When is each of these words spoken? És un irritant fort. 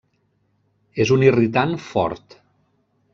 És 1.05 1.11
un 1.17 1.25
irritant 1.27 1.75
fort. 1.91 2.39